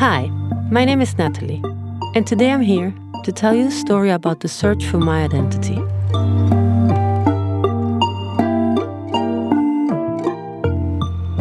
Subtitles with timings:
[0.00, 0.28] Hi,
[0.70, 1.60] my name is Natalie,
[2.14, 5.76] and today I'm here to tell you a story about the search for my identity.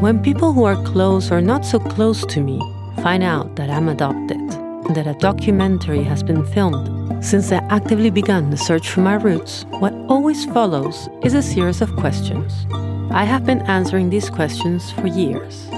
[0.02, 2.60] When people who are close or not so close to me
[3.02, 8.10] find out that I'm adopted and that a documentary has been filmed since I actively
[8.10, 12.66] began the search for my roots, what always follows is a series of questions.
[13.10, 15.70] I have been answering these questions for years.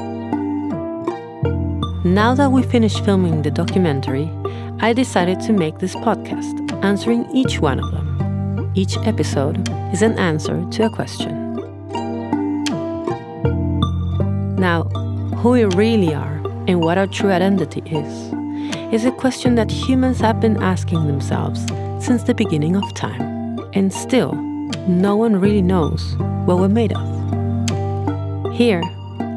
[2.04, 4.28] Now that we finished filming the documentary,
[4.80, 8.72] I decided to make this podcast, answering each one of them.
[8.74, 11.56] Each episode is an answer to a question.
[14.56, 14.86] Now,
[15.38, 18.34] who we really are and what our true identity is
[18.92, 21.64] is a question that humans have been asking themselves
[22.04, 23.60] since the beginning of time.
[23.74, 24.34] And still,
[24.88, 26.16] no one really knows
[26.46, 28.54] what we're made of.
[28.56, 28.82] Here,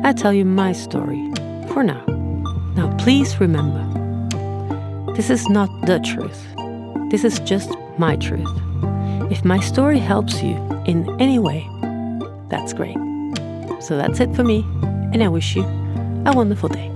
[0.03, 1.31] I tell you my story
[1.69, 2.14] for now.
[2.77, 3.83] Now, please remember
[5.15, 6.45] this is not the truth,
[7.11, 8.51] this is just my truth.
[9.31, 11.69] If my story helps you in any way,
[12.51, 12.97] that's great.
[13.81, 14.67] So that's it for me,
[15.13, 15.63] and I wish you
[16.27, 16.91] a wonderful day.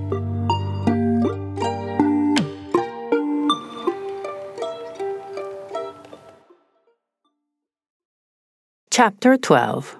[8.91, 9.97] Chapter 12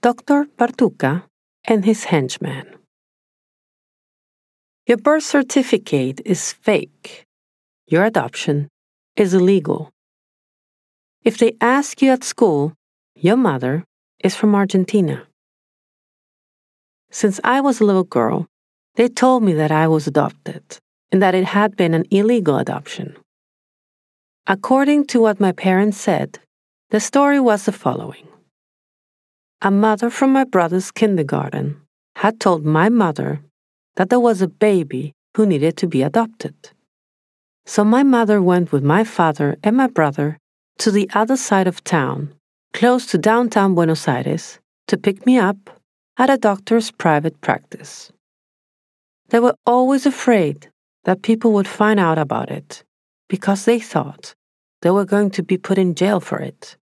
[0.00, 0.46] Dr.
[0.56, 1.24] Bartucca
[1.66, 2.78] and his henchman.
[4.88, 7.26] Your birth certificate is fake.
[7.88, 8.68] Your adoption
[9.16, 9.90] is illegal.
[11.22, 12.72] If they ask you at school,
[13.14, 13.84] your mother
[14.24, 15.26] is from Argentina.
[17.10, 18.46] Since I was a little girl,
[18.94, 20.78] they told me that I was adopted
[21.12, 23.14] and that it had been an illegal adoption.
[24.46, 26.38] According to what my parents said,
[26.88, 28.26] the story was the following
[29.60, 31.76] A mother from my brother's kindergarten
[32.16, 33.42] had told my mother
[33.98, 36.54] that there was a baby who needed to be adopted.
[37.66, 40.38] So my mother went with my father and my brother
[40.78, 42.32] to the other side of town,
[42.72, 45.58] close to downtown Buenos Aires, to pick me up
[46.16, 48.12] at a doctor's private practice.
[49.30, 50.70] They were always afraid
[51.02, 52.84] that people would find out about it
[53.28, 54.36] because they thought
[54.82, 56.76] they were going to be put in jail for it.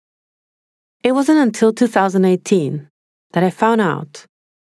[1.03, 2.91] It wasn't until 2018
[3.33, 4.27] that I found out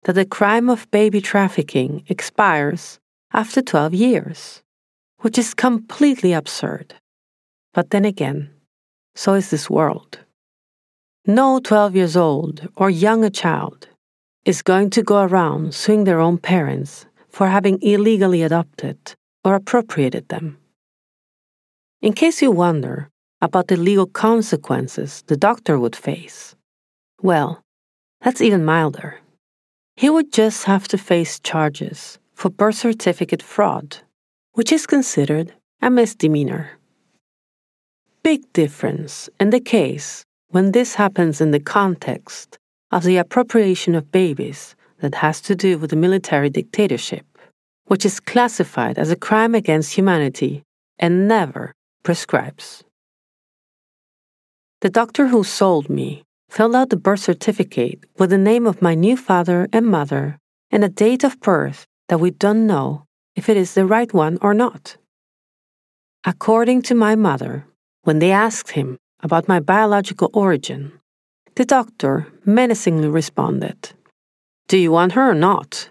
[0.05, 3.01] that the crime of baby trafficking expires
[3.33, 4.63] after 12 years,
[5.19, 6.95] which is completely absurd.
[7.73, 8.51] But then again,
[9.15, 10.21] so is this world.
[11.27, 13.89] No 12 years old or younger child
[14.45, 18.99] is going to go around suing their own parents for having illegally adopted
[19.45, 20.59] or appropriated them.
[22.03, 23.09] In case you wonder,
[23.41, 26.57] about the legal consequences the doctor would face.
[27.23, 27.63] Well,
[28.23, 29.21] that's even milder.
[29.97, 33.99] He would just have to face charges for birth certificate fraud,
[34.55, 36.71] which is considered a misdemeanor.
[38.23, 42.59] Big difference in the case when this happens in the context
[42.91, 47.27] of the appropriation of babies that has to do with the military dictatorship,
[47.87, 50.63] which is classified as a crime against humanity
[50.99, 51.73] and never
[52.03, 52.83] prescribes.
[54.81, 58.95] The doctor who sold me filled out the birth certificate with the name of my
[58.95, 60.39] new father and mother
[60.71, 63.05] and a date of birth that we don't know
[63.37, 64.97] if it is the right one or not.
[66.25, 67.67] According to my mother,
[68.03, 70.93] when they asked him about my biological origin,
[71.57, 73.93] the doctor menacingly responded,
[74.69, 75.91] Do you want her or not?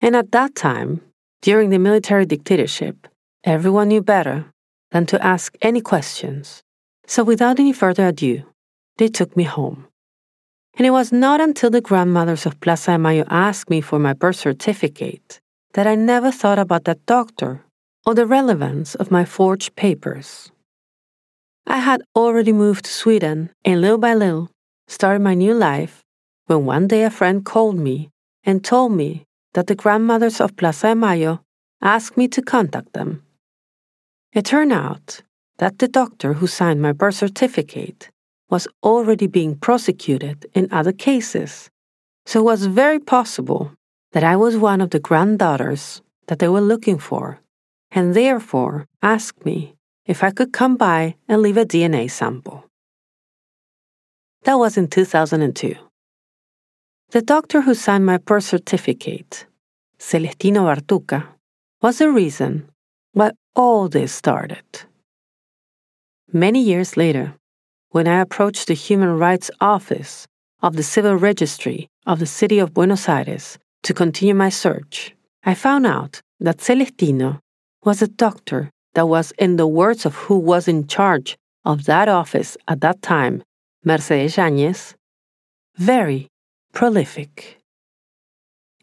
[0.00, 1.00] And at that time,
[1.42, 3.08] during the military dictatorship,
[3.44, 4.46] everyone knew better
[4.90, 6.62] than to ask any questions
[7.06, 8.42] so without any further ado,
[8.98, 9.86] they took me home.
[10.76, 14.12] And it was not until the grandmothers of Plaza de Mayo asked me for my
[14.12, 15.40] birth certificate
[15.74, 17.64] that I never thought about that doctor
[18.06, 20.50] or the relevance of my forged papers.
[21.66, 24.50] I had already moved to Sweden and little by little
[24.86, 26.02] started my new life
[26.46, 28.10] when one day a friend called me
[28.44, 29.24] and told me
[29.54, 31.40] that the grandmothers of Plaza de Mayo
[31.82, 33.22] asked me to contact them.
[34.32, 35.22] It turned out
[35.58, 38.10] that the doctor who signed my birth certificate
[38.50, 41.70] was already being prosecuted in other cases,
[42.26, 43.72] so it was very possible
[44.12, 47.40] that I was one of the granddaughters that they were looking for,
[47.90, 49.74] and therefore asked me
[50.06, 52.64] if I could come by and leave a DNA sample.
[54.44, 55.76] That was in 2002.
[57.10, 59.46] The doctor who signed my birth certificate,
[59.98, 61.26] Celestino Bartucca,
[61.82, 62.68] was the reason
[63.12, 64.64] why all this started.
[66.32, 67.34] Many years later,
[67.90, 70.26] when I approached the Human Rights Office
[70.62, 75.14] of the Civil Registry of the City of Buenos Aires to continue my search,
[75.44, 77.40] I found out that Celestino
[77.84, 82.08] was a doctor that was, in the words of who was in charge of that
[82.08, 83.42] office at that time,
[83.84, 84.94] Mercedes Yañez,
[85.76, 86.28] very
[86.72, 87.58] prolific.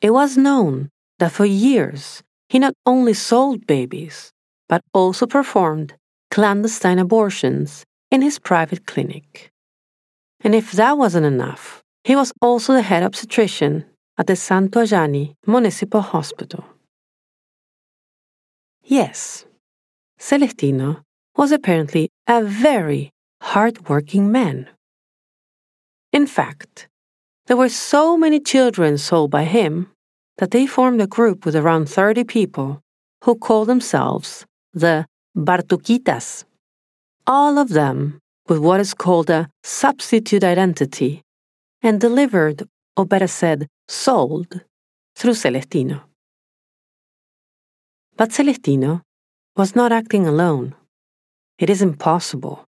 [0.01, 4.31] It was known that for years he not only sold babies,
[4.67, 5.93] but also performed
[6.31, 9.51] clandestine abortions in his private clinic.
[10.43, 13.83] And if that wasn't enough, he was also the head obstetrician
[14.17, 16.63] at the Santojanni Municipal Hospital.
[18.83, 19.45] Yes,
[20.17, 21.01] Celestino
[21.35, 24.69] was apparently a very hard-working man.
[26.13, 26.87] In fact,
[27.47, 29.91] there were so many children sold by him
[30.37, 32.79] that they formed a group with around 30 people
[33.25, 36.45] who called themselves the Bartuquitas,
[37.27, 41.21] all of them with what is called a substitute identity
[41.81, 44.61] and delivered, or better said, sold,
[45.15, 46.01] through Celestino.
[48.17, 49.01] But Celestino
[49.55, 50.75] was not acting alone.
[51.57, 52.65] It is impossible.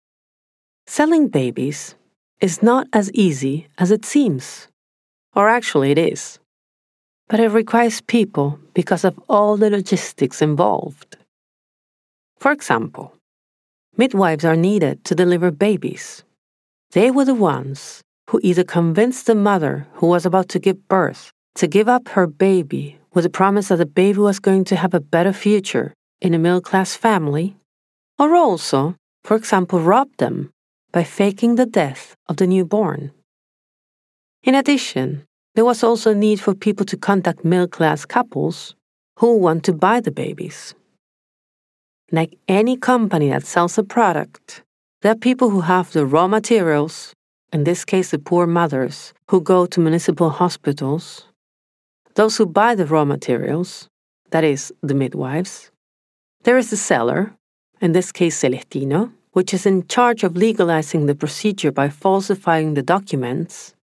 [0.86, 1.96] Selling babies
[2.42, 4.68] is not as easy as it seems.
[5.36, 6.40] Or actually, it is.
[7.30, 11.18] But it requires people because of all the logistics involved.
[12.40, 13.16] For example,
[13.98, 16.24] midwives are needed to deliver babies.
[16.92, 21.32] They were the ones who either convinced the mother who was about to give birth
[21.56, 24.94] to give up her baby with the promise that the baby was going to have
[24.94, 27.56] a better future in a middle class family,
[28.18, 30.50] or also, for example, robbed them
[30.92, 33.12] by faking the death of the newborn.
[34.44, 35.26] In addition,
[35.56, 38.76] there was also a need for people to contact middle class couples
[39.20, 40.74] who want to buy the babies.
[42.14, 44.62] Like any company that sells a product,
[45.02, 47.16] there are people who have the raw materials,
[47.52, 51.26] in this case, the poor mothers who go to municipal hospitals,
[52.14, 53.90] those who buy the raw materials,
[54.30, 55.72] that is, the midwives.
[56.44, 57.34] There is the seller,
[57.82, 62.84] in this case, Celestino, which is in charge of legalizing the procedure by falsifying the
[62.84, 63.74] documents.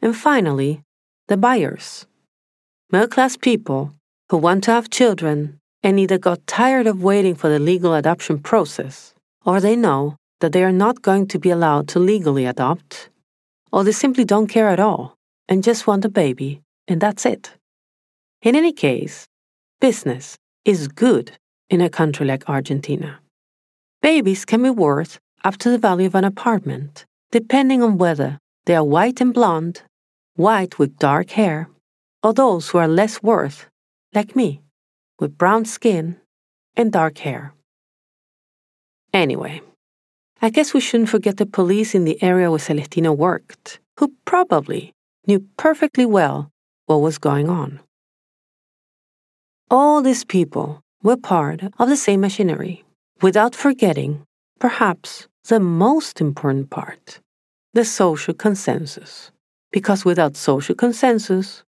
[0.00, 0.82] And finally,
[1.26, 2.06] the buyers,
[2.92, 3.92] middle class people
[4.30, 8.38] who want to have children and either got tired of waiting for the legal adoption
[8.38, 9.14] process,
[9.44, 13.08] or they know that they are not going to be allowed to legally adopt,
[13.72, 15.14] or they simply don't care at all
[15.48, 17.52] and just want a baby, and that's it.
[18.42, 19.26] In any case,
[19.80, 21.32] business is good
[21.68, 23.20] in a country like Argentina.
[24.00, 28.74] Babies can be worth up to the value of an apartment, depending on whether they
[28.74, 29.82] are white and blonde,
[30.34, 31.68] white with dark hair,
[32.22, 33.66] or those who are less worth,
[34.14, 34.60] like me,
[35.18, 36.16] with brown skin
[36.76, 37.54] and dark hair.
[39.12, 39.60] Anyway,
[40.40, 44.92] I guess we shouldn't forget the police in the area where Celestino worked, who probably
[45.26, 46.50] knew perfectly well
[46.86, 47.80] what was going on.
[49.70, 52.84] All these people were part of the same machinery,
[53.20, 54.24] without forgetting,
[54.58, 57.20] perhaps, the most important part
[57.74, 59.30] the social consensus.
[59.70, 61.64] Because without social consensus,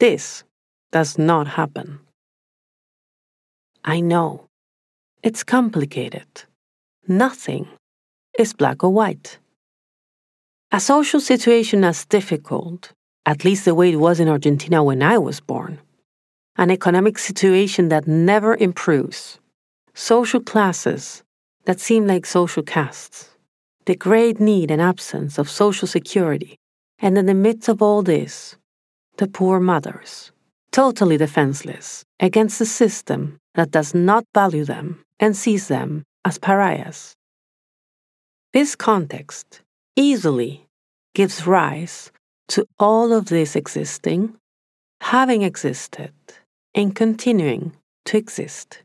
[0.00, 0.42] this
[0.90, 2.00] does not happen.
[3.88, 4.48] I know.
[5.22, 6.44] It's complicated.
[7.06, 7.68] Nothing
[8.38, 9.38] is black or white.
[10.70, 12.92] A social situation as difficult,
[13.24, 15.78] at least the way it was in Argentina when I was born,
[16.56, 19.38] an economic situation that never improves,
[19.94, 21.22] social classes
[21.64, 23.30] that seem like social castes,
[23.86, 26.58] the great need and absence of social security,
[26.98, 28.54] and in the midst of all this,
[29.16, 30.30] the poor mothers,
[30.72, 37.14] totally defenseless against a system that does not value them and sees them as pariahs.
[38.52, 39.62] This context
[39.96, 40.66] easily
[41.14, 42.10] gives rise
[42.48, 44.34] to all of this existing,
[45.00, 46.12] having existed,
[46.74, 47.72] and continuing
[48.06, 48.82] to exist.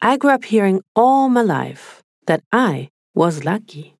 [0.00, 3.94] I grew up hearing all my life that I was lucky.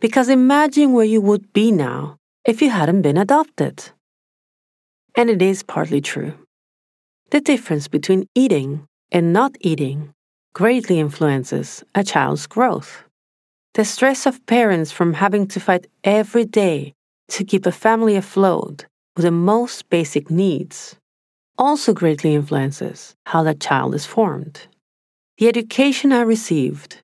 [0.00, 3.90] Because imagine where you would be now if you hadn't been adopted.
[5.16, 6.34] And it is partly true.
[7.30, 10.14] The difference between eating and not eating
[10.54, 13.04] greatly influences a child's growth.
[13.74, 16.94] The stress of parents from having to fight every day
[17.28, 20.96] to keep a family afloat with the most basic needs
[21.58, 24.68] also greatly influences how that child is formed.
[25.36, 27.02] The education I received,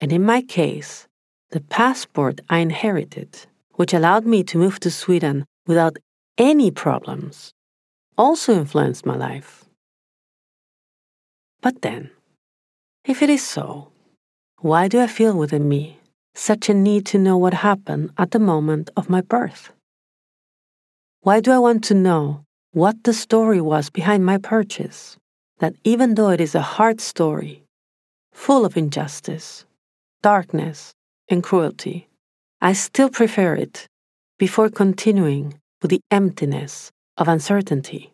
[0.00, 1.08] and in my case,
[1.50, 5.96] the passport I inherited, which allowed me to move to Sweden without
[6.38, 7.53] any problems,
[8.16, 9.64] also influenced my life.
[11.60, 12.10] But then,
[13.04, 13.88] if it is so,
[14.60, 15.98] why do I feel within me
[16.34, 19.70] such a need to know what happened at the moment of my birth?
[21.20, 25.16] Why do I want to know what the story was behind my purchase
[25.58, 27.62] that even though it is a hard story,
[28.32, 29.64] full of injustice,
[30.22, 30.92] darkness,
[31.28, 32.08] and cruelty,
[32.60, 33.86] I still prefer it
[34.38, 38.12] before continuing with the emptiness of uncertainty.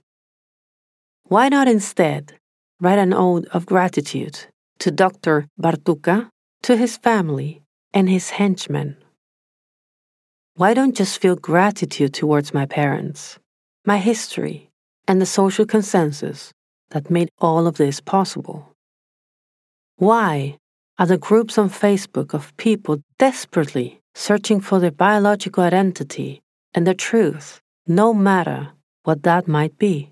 [1.25, 2.35] Why not instead
[2.81, 4.47] write an ode of gratitude
[4.81, 5.47] to Dr.
[5.61, 6.31] Bartucca,
[6.63, 8.97] to his family, and his henchmen?
[10.55, 13.39] Why don't just feel gratitude towards my parents,
[13.85, 14.71] my history,
[15.07, 16.53] and the social consensus
[16.91, 18.75] that made all of this possible?
[19.97, 20.59] Why
[20.99, 26.43] are the groups on Facebook of people desperately searching for their biological identity
[26.75, 30.11] and their truth, no matter what that might be?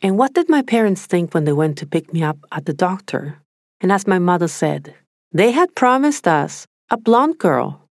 [0.00, 2.74] And what did my parents think when they went to pick me up at the
[2.74, 3.38] doctor?
[3.80, 4.94] And as my mother said,
[5.32, 7.88] they had promised us a blonde girl.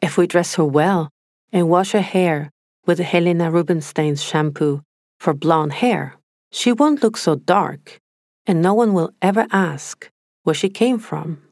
[0.00, 1.10] If we dress her well
[1.52, 2.50] and wash her hair
[2.86, 4.82] with Helena Rubinstein's shampoo
[5.18, 6.14] for blonde hair,
[6.50, 7.98] she won't look so dark,
[8.46, 10.08] and no one will ever ask
[10.44, 11.42] where she came from.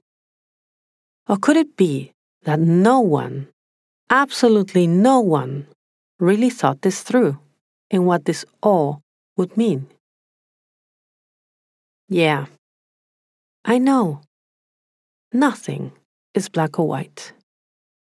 [1.29, 2.13] Or could it be
[2.45, 3.49] that no one,
[4.09, 5.67] absolutely no one,
[6.19, 7.39] really thought this through
[7.91, 9.03] and what this all
[9.37, 9.89] would mean?
[12.09, 12.47] Yeah,
[13.65, 14.21] I know.
[15.33, 15.93] Nothing
[16.35, 17.33] is black or white.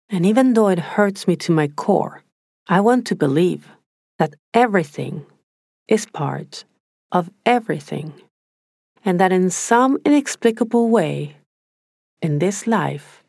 [0.09, 2.21] And even though it hurts me to my core,
[2.67, 3.69] I want to believe
[4.19, 5.25] that everything
[5.87, 6.65] is part
[7.11, 8.13] of everything,
[9.03, 11.37] and that in some inexplicable way,
[12.21, 13.23] in this life,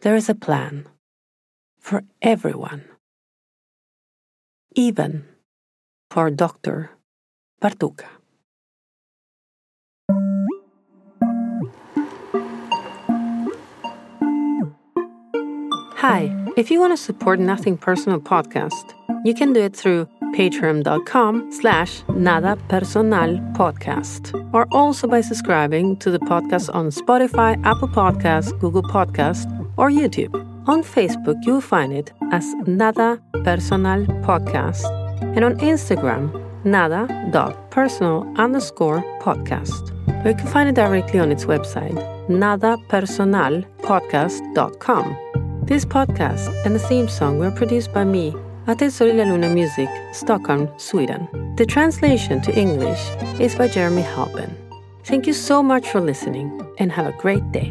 [0.00, 0.86] there is a plan
[1.78, 2.84] for everyone,
[4.76, 5.24] even
[6.10, 6.90] for Dr.
[7.60, 8.06] Bartucca.
[15.96, 21.50] Hi, if you want to support Nothing Personal podcast, you can do it through patreon.com
[21.50, 28.58] slash nada personal podcast or also by subscribing to the podcast on Spotify, Apple Podcast,
[28.60, 30.45] Google Podcast, or YouTube.
[30.68, 34.82] On Facebook, you'll find it as Nada Personal Podcast
[35.36, 36.32] and on Instagram,
[36.64, 39.92] nada.personal underscore podcast.
[40.24, 41.94] Or you can find it directly on its website,
[42.28, 45.16] nadapersonalpodcast.com.
[45.66, 48.34] This podcast and the theme song were produced by me
[48.66, 51.28] at El Sol y la Luna Music, Stockholm, Sweden.
[51.56, 53.08] The translation to English
[53.38, 54.52] is by Jeremy Halpin.
[55.04, 57.70] Thank you so much for listening and have a great day.